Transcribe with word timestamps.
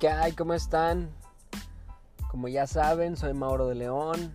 ¿Qué 0.00 0.08
hay? 0.08 0.32
¿Cómo 0.32 0.54
están? 0.54 1.10
Como 2.30 2.48
ya 2.48 2.66
saben, 2.66 3.18
soy 3.18 3.34
Mauro 3.34 3.68
de 3.68 3.74
León. 3.74 4.32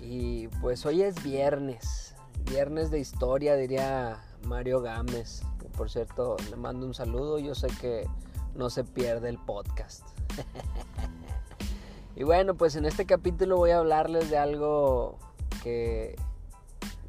Y 0.00 0.48
pues 0.60 0.84
hoy 0.84 1.02
es 1.02 1.22
viernes. 1.22 2.16
Viernes 2.50 2.90
de 2.90 2.98
historia, 2.98 3.54
diría 3.54 4.20
Mario 4.44 4.80
Gámez. 4.80 5.42
por 5.76 5.90
cierto, 5.90 6.36
le 6.50 6.56
mando 6.56 6.84
un 6.86 6.92
saludo. 6.92 7.38
Yo 7.38 7.54
sé 7.54 7.68
que 7.80 8.08
no 8.56 8.68
se 8.68 8.82
pierde 8.82 9.28
el 9.28 9.38
podcast. 9.38 10.04
y 12.16 12.24
bueno, 12.24 12.56
pues 12.56 12.74
en 12.74 12.84
este 12.84 13.06
capítulo 13.06 13.58
voy 13.58 13.70
a 13.70 13.78
hablarles 13.78 14.28
de 14.28 14.38
algo 14.38 15.20
que 15.62 16.16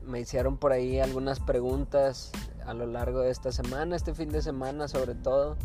me 0.06 0.20
hicieron 0.20 0.58
por 0.58 0.72
ahí 0.72 1.00
algunas 1.00 1.40
preguntas 1.40 2.32
a 2.64 2.76
lo 2.76 2.86
largo 2.86 3.22
de 3.22 3.32
esta 3.32 3.52
semana, 3.52 3.96
este 3.96 4.14
fin 4.14 4.30
de 4.30 4.44
semana 4.44 4.88
sobre 4.88 5.16
todo. 5.16 5.58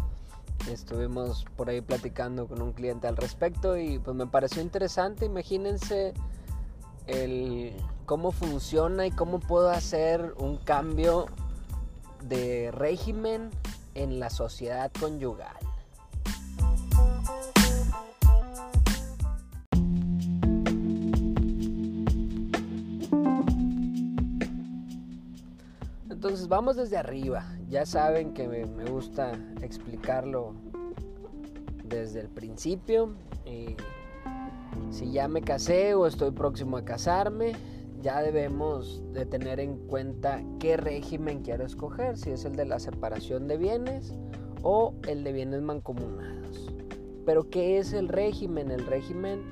Estuvimos 0.67 1.45
por 1.57 1.71
ahí 1.71 1.81
platicando 1.81 2.47
con 2.47 2.61
un 2.61 2.73
cliente 2.73 3.07
al 3.07 3.17
respecto 3.17 3.77
y 3.77 3.99
pues 3.99 4.17
me 4.17 4.27
pareció 4.27 4.61
interesante. 4.63 5.27
Imagínense 5.27 6.15
el 7.07 7.75
cómo 8.07 8.33
funciona 8.33 9.07
y 9.07 9.11
cómo 9.11 9.41
puedo 9.41 9.71
hacer 9.71 10.35
un 10.39 10.57
cambio 10.57 11.27
de 12.23 12.71
régimen 12.73 13.51
en 13.95 14.21
la 14.21 14.31
sociedad 14.31 14.91
conyugal. 14.99 15.57
Entonces 26.11 26.49
vamos 26.49 26.77
desde 26.77 26.97
arriba. 26.97 27.47
Ya 27.69 27.85
saben 27.85 28.33
que 28.33 28.49
me, 28.49 28.65
gusta 28.91 29.33
explicarlo 29.61 30.55
desde 31.85 32.21
el 32.21 32.29
principio. 32.29 33.15
Y 33.45 33.77
si 34.91 35.13
ya 35.13 35.29
me 35.29 35.43
casé 35.43 35.95
o 35.95 36.07
estoy 36.07 36.31
próximo 36.31 36.79
a 36.79 36.85
casarme, 36.85 37.53
ya 38.01 38.23
debemos 38.23 39.03
de 39.13 39.27
tener 39.27 39.61
en 39.61 39.77
cuenta 39.87 40.43
qué 40.59 40.79
régimen 40.79 41.43
quiero 41.43 41.67
escoger, 41.67 42.17
si 42.17 42.31
es 42.31 42.45
el 42.47 42.57
de 42.57 42.65
la 42.65 42.79
separación 42.79 43.49
de 43.49 43.59
bienes 43.59 44.15
o 44.63 44.95
el 45.07 45.23
de 45.23 45.33
bienes 45.33 45.61
mancomunados. 45.61 46.73
Pero 47.27 47.51
¿qué 47.51 47.79
es 47.79 47.93
el 47.93 48.09
régimen? 48.09 48.71
El 48.71 48.87
régimen 48.87 49.43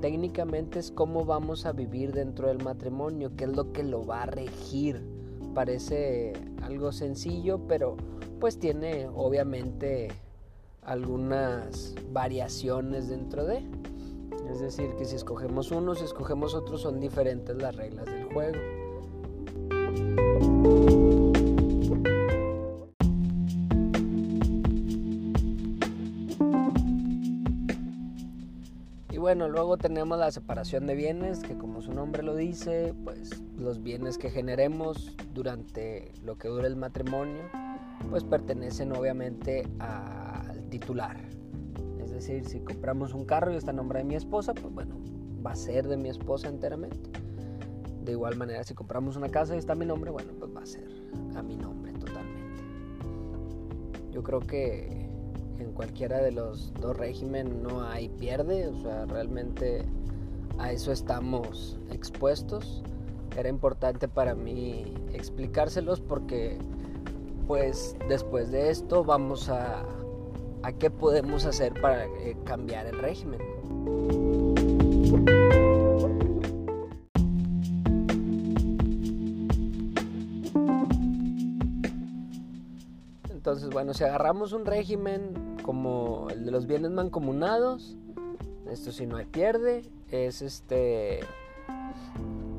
técnicamente 0.00 0.78
es 0.78 0.92
cómo 0.92 1.24
vamos 1.24 1.66
a 1.66 1.72
vivir 1.72 2.12
dentro 2.12 2.48
del 2.48 2.62
matrimonio, 2.62 3.32
qué 3.36 3.44
es 3.44 3.56
lo 3.56 3.72
que 3.72 3.82
lo 3.82 4.06
va 4.06 4.22
a 4.22 4.26
regir 4.26 5.02
parece 5.54 6.32
algo 6.64 6.92
sencillo, 6.92 7.60
pero 7.68 7.96
pues 8.40 8.58
tiene 8.58 9.08
obviamente 9.14 10.08
algunas 10.82 11.94
variaciones 12.12 13.08
dentro 13.08 13.44
de. 13.44 13.62
Es 14.50 14.60
decir, 14.60 14.94
que 14.96 15.04
si 15.04 15.16
escogemos 15.16 15.70
uno, 15.70 15.94
si 15.94 16.04
escogemos 16.04 16.54
otro, 16.54 16.76
son 16.76 17.00
diferentes 17.00 17.56
las 17.56 17.74
reglas 17.74 18.06
del 18.06 18.24
juego. 18.24 18.58
Bueno, 29.34 29.48
luego 29.48 29.76
tenemos 29.76 30.16
la 30.16 30.30
separación 30.30 30.86
de 30.86 30.94
bienes, 30.94 31.40
que 31.40 31.58
como 31.58 31.82
su 31.82 31.92
nombre 31.92 32.22
lo 32.22 32.36
dice, 32.36 32.94
pues 33.02 33.42
los 33.58 33.82
bienes 33.82 34.16
que 34.16 34.30
generemos 34.30 35.16
durante 35.34 36.12
lo 36.22 36.38
que 36.38 36.46
dure 36.46 36.68
el 36.68 36.76
matrimonio, 36.76 37.42
pues 38.10 38.22
pertenecen 38.22 38.92
obviamente 38.92 39.66
al 39.80 40.62
titular. 40.68 41.16
Es 42.00 42.12
decir, 42.12 42.46
si 42.46 42.60
compramos 42.60 43.12
un 43.12 43.24
carro 43.24 43.52
y 43.52 43.56
está 43.56 43.72
en 43.72 43.78
nombre 43.78 43.98
de 43.98 44.04
mi 44.04 44.14
esposa, 44.14 44.54
pues 44.54 44.72
bueno, 44.72 44.94
va 45.44 45.50
a 45.50 45.56
ser 45.56 45.88
de 45.88 45.96
mi 45.96 46.10
esposa 46.10 46.46
enteramente. 46.46 47.10
De 48.04 48.12
igual 48.12 48.36
manera, 48.36 48.62
si 48.62 48.74
compramos 48.74 49.16
una 49.16 49.30
casa 49.30 49.56
y 49.56 49.58
está 49.58 49.74
mi 49.74 49.84
nombre, 49.84 50.12
bueno, 50.12 50.30
pues 50.38 50.54
va 50.54 50.62
a 50.62 50.66
ser 50.66 50.86
a 51.34 51.42
mi 51.42 51.56
nombre 51.56 51.92
totalmente. 51.94 52.62
Yo 54.12 54.22
creo 54.22 54.38
que 54.38 55.03
en 55.58 55.72
cualquiera 55.72 56.18
de 56.22 56.32
los 56.32 56.72
dos 56.74 56.96
regímenes 56.96 57.54
no 57.54 57.82
hay 57.82 58.08
pierde, 58.08 58.68
o 58.68 58.82
sea, 58.82 59.06
realmente 59.06 59.84
a 60.58 60.72
eso 60.72 60.92
estamos 60.92 61.78
expuestos 61.90 62.82
era 63.36 63.48
importante 63.48 64.08
para 64.08 64.34
mí 64.34 64.84
explicárselos 65.12 66.00
porque 66.00 66.58
pues 67.46 67.96
después 68.08 68.50
de 68.50 68.70
esto 68.70 69.04
vamos 69.04 69.48
a, 69.48 69.84
qué 70.78 70.90
podemos 70.90 71.44
hacer 71.44 71.78
para 71.80 72.06
eh, 72.06 72.36
cambiar 72.44 72.86
el 72.86 72.98
régimen. 72.98 73.40
Entonces, 83.30 83.68
bueno, 83.68 83.92
si 83.92 84.04
agarramos 84.04 84.54
un 84.54 84.64
régimen 84.64 85.34
como 85.64 86.28
el 86.28 86.44
de 86.44 86.50
los 86.50 86.66
bienes 86.66 86.90
mancomunados, 86.90 87.96
esto 88.70 88.92
si 88.92 89.06
no 89.06 89.16
hay 89.16 89.24
pierde, 89.24 89.82
es 90.10 90.42
este 90.42 91.20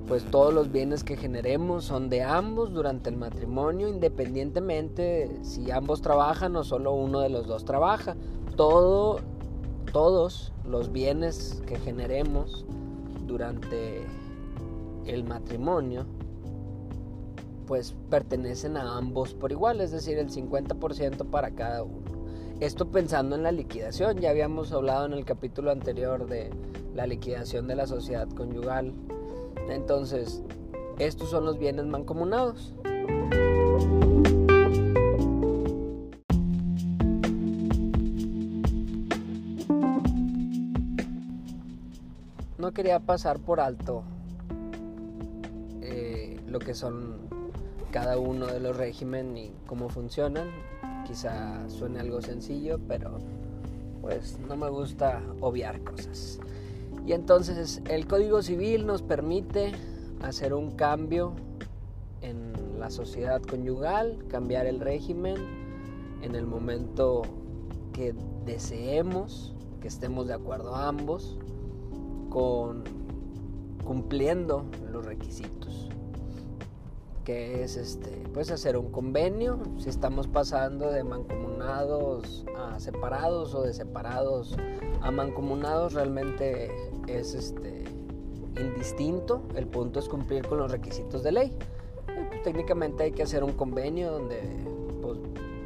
pues 0.07 0.23
todos 0.25 0.53
los 0.53 0.71
bienes 0.71 1.03
que 1.03 1.15
generemos 1.15 1.85
son 1.85 2.09
de 2.09 2.23
ambos 2.23 2.73
durante 2.73 3.09
el 3.09 3.17
matrimonio, 3.17 3.87
independientemente 3.87 5.39
si 5.43 5.71
ambos 5.71 6.01
trabajan 6.01 6.55
o 6.55 6.63
solo 6.63 6.93
uno 6.93 7.21
de 7.21 7.29
los 7.29 7.47
dos 7.47 7.65
trabaja. 7.65 8.15
Todo, 8.55 9.19
todos 9.91 10.51
los 10.63 10.91
bienes 10.91 11.61
que 11.65 11.77
generemos 11.77 12.65
durante 13.25 14.05
el 15.05 15.23
matrimonio, 15.23 16.05
pues 17.65 17.95
pertenecen 18.09 18.77
a 18.77 18.97
ambos 18.97 19.33
por 19.33 19.51
igual, 19.51 19.81
es 19.81 19.91
decir, 19.91 20.19
el 20.19 20.29
50% 20.29 21.25
para 21.29 21.51
cada 21.51 21.83
uno. 21.83 22.04
Esto 22.59 22.89
pensando 22.89 23.35
en 23.35 23.43
la 23.43 23.51
liquidación, 23.51 24.19
ya 24.19 24.29
habíamos 24.29 24.71
hablado 24.71 25.05
en 25.05 25.13
el 25.13 25.25
capítulo 25.25 25.71
anterior 25.71 26.27
de 26.27 26.51
la 26.93 27.05
liquidación 27.05 27.67
de 27.67 27.75
la 27.75 27.85
sociedad 27.85 28.27
conyugal 28.29 28.93
entonces, 29.69 30.43
estos 30.99 31.29
son 31.29 31.45
los 31.45 31.57
bienes 31.57 31.85
mancomunados. 31.85 32.73
No 42.57 42.71
quería 42.73 42.99
pasar 42.99 43.39
por 43.39 43.59
alto 43.59 44.03
eh, 45.81 46.39
lo 46.47 46.59
que 46.59 46.73
son 46.73 47.17
cada 47.91 48.17
uno 48.17 48.47
de 48.47 48.59
los 48.59 48.75
regímenes 48.75 49.49
y 49.49 49.53
cómo 49.65 49.89
funcionan. 49.89 50.49
Quizá 51.05 51.69
suene 51.69 51.99
algo 51.99 52.21
sencillo, 52.21 52.79
pero 52.87 53.19
pues 54.01 54.37
no 54.47 54.55
me 54.55 54.69
gusta 54.69 55.21
obviar 55.41 55.81
cosas. 55.83 56.39
Y 57.05 57.13
entonces 57.13 57.81
el 57.89 58.07
Código 58.07 58.41
Civil 58.41 58.85
nos 58.85 59.01
permite 59.01 59.71
hacer 60.21 60.53
un 60.53 60.71
cambio 60.71 61.33
en 62.21 62.53
la 62.79 62.89
sociedad 62.89 63.41
conyugal, 63.41 64.25
cambiar 64.27 64.65
el 64.65 64.79
régimen 64.79 65.35
en 66.21 66.35
el 66.35 66.45
momento 66.45 67.21
que 67.93 68.15
deseemos, 68.45 69.53
que 69.81 69.87
estemos 69.87 70.27
de 70.27 70.33
acuerdo 70.33 70.75
ambos, 70.75 71.37
con 72.29 72.83
cumpliendo 73.83 74.65
los 74.91 75.05
requisitos 75.05 75.84
que 77.25 77.63
es 77.63 77.75
este 77.75 78.11
pues 78.33 78.51
hacer 78.51 78.77
un 78.77 78.91
convenio. 78.91 79.59
Si 79.77 79.89
estamos 79.89 80.27
pasando 80.27 80.91
de 80.91 81.03
mancomunados 81.03 82.45
a 82.55 82.79
separados 82.79 83.53
o 83.53 83.63
de 83.63 83.73
separados 83.73 84.55
a 85.01 85.11
mancomunados 85.11 85.93
realmente 85.93 86.71
es 87.07 87.33
este 87.33 87.83
indistinto. 88.57 89.41
El 89.55 89.67
punto 89.67 89.99
es 89.99 90.07
cumplir 90.07 90.47
con 90.47 90.59
los 90.59 90.71
requisitos 90.71 91.23
de 91.23 91.31
ley. 91.31 91.57
Pues, 92.05 92.43
técnicamente 92.43 93.03
hay 93.03 93.11
que 93.11 93.23
hacer 93.23 93.43
un 93.43 93.53
convenio 93.53 94.11
donde 94.11 94.41
pues, 95.01 95.17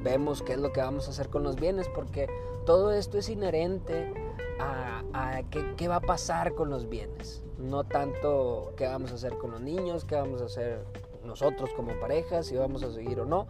vemos 0.04 0.42
qué 0.42 0.54
es 0.54 0.60
lo 0.60 0.72
que 0.72 0.82
vamos 0.82 1.08
a 1.08 1.12
hacer 1.12 1.30
con 1.30 1.44
los 1.44 1.58
bienes 1.58 1.88
porque 1.94 2.28
todo 2.66 2.92
esto 2.94 3.18
es 3.18 3.30
inherente 3.30 4.14
a, 4.60 5.44
qué 5.78 5.88
va 5.88 5.98
a 5.98 6.02
pasar 6.02 6.54
con 6.54 6.70
los 6.70 6.90
bienes. 6.90 7.44
No 7.58 7.84
tanto 7.84 8.74
qué 8.78 8.86
vamos 8.86 9.12
a 9.12 9.16
hacer 9.16 9.38
con 9.38 9.52
los 9.52 9.62
niños 9.62 10.06
qué 10.06 10.16
vamos 10.16 10.42
a 10.42 10.46
hacer 10.46 10.86
nosotros 11.30 11.70
como 11.76 11.98
pareja, 12.00 12.44
si 12.44 12.56
vamos 12.56 12.84
a 12.84 12.92
seguir 12.92 13.20
o 13.22 13.26
no. 13.26 13.48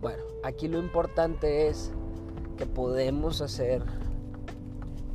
Bueno, 0.00 0.22
aquí 0.44 0.68
lo 0.68 0.78
importante 0.78 1.66
es 1.68 1.92
que 2.56 2.66
podemos 2.66 3.40
hacer 3.40 3.82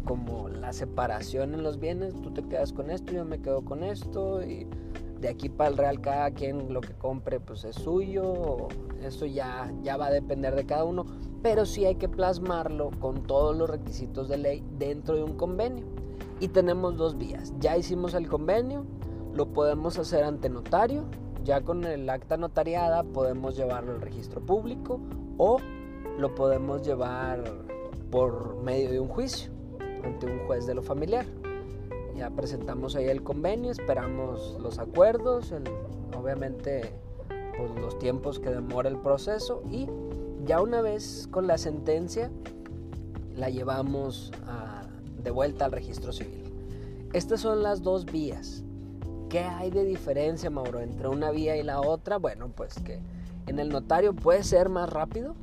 como 0.04 0.50
la 0.50 0.74
separación 0.74 1.54
en 1.54 1.64
los 1.64 1.80
bienes, 1.80 2.14
tú 2.22 2.32
te 2.32 2.42
quedas 2.44 2.74
con 2.74 2.90
esto, 2.90 3.14
yo 3.14 3.26
me 3.26 3.42
quedo 3.42 3.64
con 3.64 3.84
esto 3.84 4.42
y 4.42 4.68
de 5.20 5.30
aquí 5.30 5.50
para 5.50 5.70
el 5.70 5.78
real 5.78 6.00
cada 6.00 6.32
quien 6.32 6.74
lo 6.74 6.82
que 6.82 6.94
compre 6.94 7.40
pues 7.40 7.64
es 7.66 7.76
suyo, 7.76 8.68
eso 9.02 9.26
ya, 9.26 9.72
ya 9.84 9.98
va 9.98 10.08
a 10.08 10.12
depender 10.12 10.56
de 10.56 10.66
cada 10.66 10.86
uno, 10.86 11.06
pero 11.42 11.66
sí 11.66 11.86
hay 11.86 11.96
que 11.96 12.08
plasmarlo 12.08 12.92
con 13.00 13.24
todos 13.24 13.56
los 13.56 13.70
requisitos 13.70 14.30
de 14.30 14.38
ley 14.38 14.64
dentro 14.78 15.16
de 15.16 15.24
un 15.24 15.36
convenio. 15.36 15.86
Y 16.40 16.50
tenemos 16.50 16.96
dos 16.98 17.18
vías. 17.18 17.52
Ya 17.60 17.76
hicimos 17.78 18.14
el 18.14 18.28
convenio, 18.28 18.86
lo 19.34 19.48
podemos 19.54 19.98
hacer 19.98 20.24
ante 20.24 20.50
notario, 20.50 21.06
ya 21.48 21.62
con 21.62 21.86
el 21.86 22.10
acta 22.10 22.36
notariada 22.36 23.04
podemos 23.04 23.56
llevarlo 23.56 23.94
al 23.94 24.02
registro 24.02 24.42
público 24.42 25.00
o 25.38 25.60
lo 26.20 26.36
podemos 26.36 26.86
llevar 26.86 27.42
por 28.12 28.58
medio 28.58 28.92
de 28.92 29.00
un 29.00 29.08
juicio 29.08 29.50
ante 30.04 30.26
un 30.26 30.46
juez 30.46 30.68
de 30.68 30.76
lo 30.76 30.82
familiar. 30.84 31.26
Ya 32.18 32.30
presentamos 32.32 32.98
ahí 32.98 33.06
el 33.06 33.24
convenio, 33.24 33.72
esperamos 33.72 34.58
los 34.60 34.78
acuerdos, 34.78 35.54
obviamente 36.20 36.92
pues, 37.58 37.72
los 37.80 37.98
tiempos 37.98 38.40
que 38.40 38.50
demora 38.50 38.90
el 38.90 38.98
proceso 38.98 39.64
y 39.72 39.88
ya 40.46 40.60
una 40.60 40.82
vez 40.82 41.30
con 41.32 41.48
la 41.48 41.58
sentencia 41.58 42.30
la 43.38 43.50
llevamos 43.50 44.34
de 45.24 45.32
vuelta 45.32 45.64
al 45.64 45.72
registro 45.72 46.12
civil. 46.12 46.44
Estas 47.14 47.40
son 47.40 47.64
las 47.64 47.84
dos 47.84 48.06
vías. 48.06 48.66
¿Qué 49.30 49.40
hay 49.40 49.72
de 49.72 49.84
diferencia, 49.84 50.50
Mauro, 50.50 50.80
entre 50.80 51.10
una 51.10 51.32
vía 51.32 51.58
y 51.58 51.64
la 51.64 51.82
otra? 51.82 52.18
Bueno, 52.18 52.50
pues 52.56 52.76
que 52.76 53.02
en 53.46 53.60
el 53.60 53.68
notario 53.68 54.14
puede 54.14 54.42
ser 54.44 54.70
más 54.70 54.90
rápido, 54.90 55.36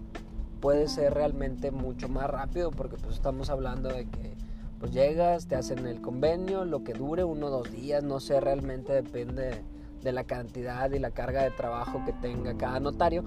puede 0.60 0.88
ser 0.88 1.12
realmente 1.12 1.70
mucho 1.70 2.08
más 2.08 2.30
rápido 2.30 2.70
porque 2.70 2.96
pues 2.96 3.16
estamos 3.16 3.50
hablando 3.50 3.90
de 3.90 4.06
que 4.06 4.36
pues 4.80 4.90
llegas, 4.92 5.48
te 5.48 5.56
hacen 5.56 5.86
el 5.86 6.00
convenio, 6.00 6.64
lo 6.64 6.82
que 6.82 6.94
dure 6.94 7.24
uno 7.24 7.48
o 7.48 7.50
dos 7.50 7.70
días, 7.70 8.02
no 8.02 8.20
sé, 8.20 8.40
realmente 8.40 8.94
depende 8.94 9.62
de 10.02 10.12
la 10.12 10.24
cantidad 10.24 10.90
y 10.90 10.98
la 10.98 11.10
carga 11.10 11.42
de 11.42 11.50
trabajo 11.50 12.02
que 12.06 12.14
tenga 12.14 12.56
cada 12.56 12.80
notario. 12.80 13.22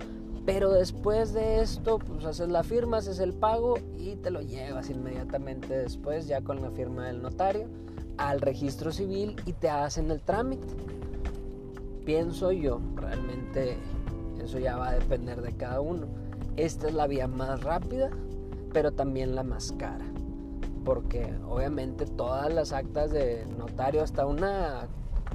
Pero 0.48 0.71
después 0.71 1.33
de 1.33 1.62
esto, 1.62 2.00
pues 2.00 2.25
haces 2.25 2.50
la 2.50 2.63
firma, 2.63 2.98
haces 2.98 3.19
el 3.19 3.33
pago 3.33 3.75
y 3.95 4.15
te 4.15 4.31
lo 4.31 4.42
llevas 4.42 4.89
inmediatamente 4.89 5.77
después, 5.77 6.27
ya 6.27 6.42
con 6.42 6.63
la 6.63 6.71
firma 6.71 7.06
del 7.06 7.21
notario, 7.21 7.68
al 8.18 8.42
registro 8.42 8.92
civil 8.92 9.36
y 9.46 9.54
te 9.54 9.69
hacen 9.69 10.12
el 10.12 10.22
trámite. 10.22 10.68
Pienso 12.06 12.52
yo, 12.52 12.80
realmente 12.96 13.78
eso 14.42 14.60
ya 14.60 14.78
va 14.78 14.90
a 14.90 14.94
depender 14.94 15.42
de 15.42 15.54
cada 15.54 15.81
uno. 15.81 16.08
Esta 16.56 16.88
es 16.88 16.94
la 16.94 17.08
vía 17.08 17.28
más 17.28 17.64
rápida, 17.64 18.10
pero 18.74 18.92
también 18.92 19.36
la 19.36 19.44
más 19.44 19.74
cara. 19.74 20.06
Porque 20.86 21.34
obviamente 21.48 22.06
todas 22.06 22.54
las 22.54 22.72
actas 22.72 23.12
de 23.12 23.46
notario, 23.58 24.02
hasta 24.02 24.25
una 24.25 24.88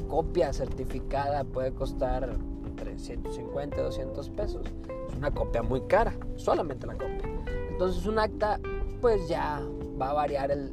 copia 0.09 0.53
certificada 0.53 1.45
puede 1.45 1.73
costar 1.73 2.37
entre 2.67 2.99
150 2.99 3.77
y 3.77 3.83
200 3.83 4.31
pesos. 4.31 4.67
Es 5.11 5.17
una 5.17 5.31
copia 5.31 5.63
muy 5.63 5.83
cara, 5.83 6.15
solamente 6.37 6.87
la 6.87 6.95
copia. 6.95 7.23
Entonces 7.71 8.07
un 8.07 8.19
acta 8.19 8.59
pues 9.01 9.29
ya 9.29 9.61
va 10.03 10.11
a 10.11 10.15
variar 10.15 10.51
el, 10.51 10.73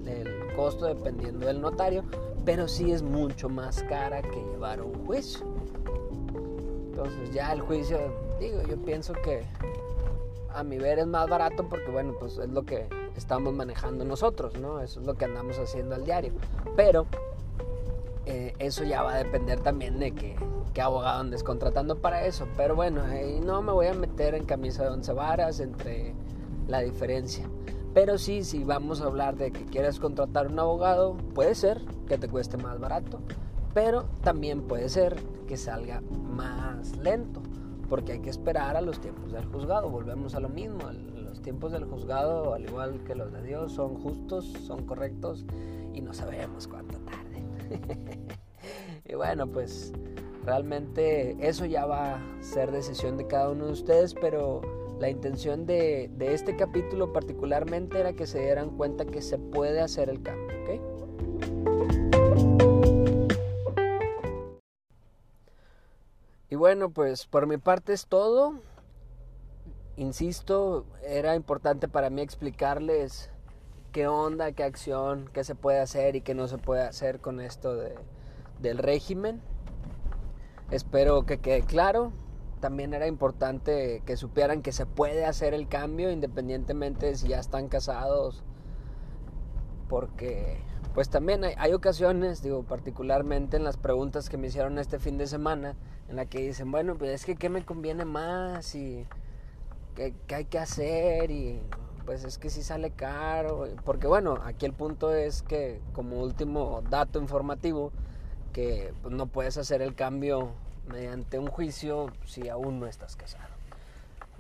costo 0.56 0.88
dependiendo 0.88 1.46
del 1.46 1.62
notario, 1.62 2.04
pero 2.44 2.68
sí 2.68 2.92
es 2.92 3.02
mucho 3.02 3.48
más 3.48 3.84
cara 3.84 4.22
que 4.22 4.44
llevar 4.52 4.81
un 4.81 5.06
juicio. 5.06 5.46
Entonces 6.90 7.31
ya 7.31 7.54
el 7.54 7.62
juicio, 7.62 7.98
digo, 8.40 8.62
yo 8.64 8.78
pienso 8.78 9.14
que 9.14 9.44
a 10.54 10.64
mi 10.64 10.78
ver 10.78 11.00
es 11.00 11.08
más 11.08 11.30
barato 11.30 11.70
porque 11.70 11.90
bueno, 11.92 12.14
pues 12.20 12.38
es 12.38 12.50
lo 12.50 12.64
que 12.64 12.88
estamos 13.16 13.54
manejando 13.54 14.04
nosotros, 14.04 14.56
¿no? 14.60 14.81
Eso 14.81 15.00
es 15.00 15.06
lo 15.06 15.14
que 15.14 15.26
andamos 15.26 15.58
haciendo 15.60 15.96
al 15.96 16.04
diario. 16.04 16.34
Pero 16.76 17.06
eh, 18.26 18.54
eso 18.60 18.84
ya 18.84 19.04
va 19.04 19.14
a 19.14 19.24
depender 19.24 19.62
también 19.62 20.00
de 20.00 20.12
que, 20.12 20.36
qué 20.74 20.81
abogado 20.81 21.20
andes 21.20 21.44
contratando 21.44 21.98
para 21.98 22.26
eso. 22.26 22.48
Pero 22.58 22.76
bueno, 22.76 23.04
no 23.46 23.62
me 23.62 23.72
voy 23.72 23.88
a 23.88 23.94
meter 23.94 24.34
en 24.34 24.46
camisa 24.46 24.84
de 24.84 24.90
once 24.90 25.14
varas 25.14 25.60
entre 25.60 26.14
la 26.68 26.81
diferencia. 26.81 27.48
Pero 28.00 28.18
sí, 28.18 28.46
si 28.46 28.63
vamos 28.63 29.01
a 29.01 29.07
hablar 29.07 29.36
de 29.36 29.51
que 29.51 29.66
quieres 29.66 30.00
contratar 30.00 30.48
un 30.48 30.57
abogado, 30.57 31.18
puede 31.36 31.54
ser 31.54 31.81
que 32.07 32.18
te 32.18 32.30
cueste 32.30 32.56
más 32.56 32.80
barato, 32.80 33.19
pero 33.74 34.06
también 34.24 34.62
puede 34.62 34.88
ser 34.88 35.22
que 35.50 35.57
salga 35.57 36.00
más 36.00 36.96
lento 36.96 37.42
porque 37.90 38.13
hay 38.13 38.19
que 38.22 38.30
esperar 38.30 38.78
a 38.78 38.81
los 38.81 39.01
tiempos 39.01 39.34
del 39.34 39.44
juzgado. 39.48 39.90
Volvemos 39.90 40.34
a 40.34 40.40
lo 40.40 40.48
mismo, 40.48 40.90
los 40.90 41.42
tiempos 41.42 41.74
del 41.74 41.84
juzgado, 41.84 42.54
al 42.54 42.63
igual 42.63 43.04
que 43.04 43.16
los 43.16 43.34
de 43.34 43.44
Dios, 43.44 43.74
son 43.74 43.96
justos, 43.96 44.45
son 44.45 44.86
correctos 44.86 45.45
y 45.94 46.00
no 46.00 46.13
sabemos 46.13 46.69
cuánto 46.69 47.00
tarde. 47.00 47.44
y 49.10 49.13
bueno, 49.16 49.45
pues 49.45 49.92
realmente 50.45 51.36
eso 51.45 51.66
ya 51.66 51.86
va 51.86 52.16
a 52.16 52.22
ser 52.40 52.72
decisión 52.72 53.18
de 53.18 53.28
cada 53.28 53.50
uno 53.50 53.66
de 53.66 53.74
ustedes, 53.74 54.13
pero 54.13 54.62
la 55.00 55.10
intención 55.10 55.66
de, 55.66 56.12
este 56.19 56.56
capítulo 56.56 57.13
particularmente 57.13 58.00
era 58.00 58.13
que 58.13 58.28
se 58.28 58.40
dieran 58.40 58.72
cuenta 58.78 59.06
que 59.06 59.22
se 59.22 59.38
puede 59.38 59.80
hacer 59.81 60.10
el 60.10 60.22
cambio. 60.22 60.60
Y 66.51 66.56
bueno, 66.56 66.90
pues 66.90 67.28
por 67.28 67.48
mi 67.48 67.57
parte 67.57 67.94
es 67.94 68.07
todo. 68.07 68.60
Insisto, 69.96 70.86
era 71.04 71.36
importante 71.36 71.88
para 71.88 72.10
mí 72.10 72.22
explicarles 72.22 73.30
qué 73.92 74.07
onda, 74.07 74.52
qué 74.52 74.63
acción, 74.63 75.30
qué 75.31 75.44
se 75.44 75.56
puede 75.56 75.80
hacer 75.80 76.16
y 76.16 76.22
qué 76.22 76.34
no 76.34 76.48
se 76.48 76.57
puede 76.57 76.81
hacer 76.81 77.19
con 77.19 77.40
esto 77.40 77.75
de, 77.75 77.95
del 78.60 78.80
régimen. 78.80 79.42
Espero 80.72 81.25
que 81.25 81.40
quede 81.40 81.62
claro. 81.62 82.12
También 82.60 82.94
era 82.94 83.08
importante 83.08 84.02
que 84.06 84.18
supieran 84.18 84.62
que 84.62 84.72
se 84.72 84.86
puede 84.86 85.26
hacer 85.26 85.54
el 85.54 85.68
cambio 85.68 86.12
independientemente 86.12 87.06
de 87.06 87.16
si 87.16 87.30
ya 87.30 87.40
están 87.40 87.70
casados. 87.70 88.44
Porque 89.88 90.62
pues 90.94 91.10
también 91.10 91.44
hay, 91.44 91.74
ocasiones, 91.74 92.42
digo, 92.42 92.64
particularmente 92.64 93.58
en 93.58 93.64
las 93.64 93.78
preguntas 93.78 94.28
que 94.28 94.38
me 94.38 94.48
hicieron 94.48 94.80
este 94.80 95.00
fin 95.00 95.18
de 95.18 95.28
semana, 95.28 95.76
en 96.10 96.16
la 96.16 96.26
que 96.26 96.40
dicen, 96.40 96.72
bueno, 96.72 96.98
pues 96.98 97.12
es 97.12 97.26
que 97.26 97.36
qué 97.36 97.48
me 97.48 97.64
conviene 97.64 98.06
más 98.06 98.76
y 98.76 99.06
qué, 99.96 100.14
hay 100.34 100.46
que 100.46 100.60
hacer 100.60 101.32
y 101.32 101.62
pues 102.06 102.24
es 102.24 102.38
que 102.40 102.50
si 102.50 102.64
sale 102.64 102.92
caro, 102.92 103.68
porque 103.86 104.08
bueno, 104.08 104.40
aquí 104.44 104.66
el 104.66 104.74
punto 104.74 105.14
es 105.14 105.44
que 105.44 105.80
como 105.94 106.22
último 106.22 106.82
dato 106.90 107.20
informativo, 107.20 107.92
que 108.52 108.94
pues, 109.04 109.14
no 109.14 109.28
puedes 109.28 109.58
hacer 109.58 109.82
el 109.82 109.94
cambio 109.94 110.54
mediante 110.90 111.40
un 111.40 111.48
juicio 111.48 112.12
si 112.26 112.50
aún 112.50 112.80
no 112.80 112.88
estás 112.88 113.16
casado. 113.16 113.54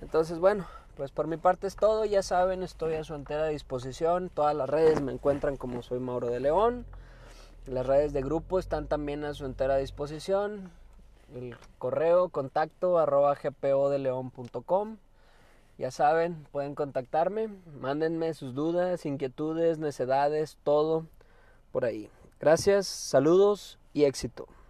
Entonces, 0.01 0.39
bueno, 0.39 0.65
pues 0.99 1.11
por 1.11 1.27
mi 1.27 1.37
parte 1.37 1.67
es 1.67 1.77
todo, 1.77 2.03
ya 2.03 2.21
saben, 2.21 2.61
estoy 2.61 2.95
a 2.95 3.05
su 3.05 3.15
entera 3.15 3.47
disposición. 3.47 4.29
Todas 4.29 4.53
las 4.53 4.69
redes 4.69 5.01
me 5.01 5.13
encuentran 5.13 5.55
como 5.55 5.81
soy 5.81 5.99
Mauro 5.99 6.27
de 6.27 6.41
León. 6.41 6.85
Las 7.65 7.85
redes 7.85 8.11
de 8.11 8.21
grupo 8.21 8.59
están 8.59 8.87
también 8.87 9.23
a 9.23 9.33
su 9.33 9.45
entera 9.45 9.77
disposición. 9.77 10.71
El 11.33 11.55
correo 11.77 12.27
contacto 12.27 12.97
arroba 12.97 13.33
gpodeleon.com. 13.35 14.97
Ya 15.77 15.91
saben, 15.91 16.45
pueden 16.51 16.75
contactarme, 16.75 17.47
mándenme 17.79 18.33
sus 18.33 18.53
dudas, 18.53 19.05
inquietudes, 19.05 19.77
necedades, 19.77 20.57
todo 20.65 21.05
por 21.71 21.85
ahí. 21.85 22.09
Gracias, 22.41 22.87
saludos 22.87 23.79
y 23.93 24.03
éxito. 24.03 24.49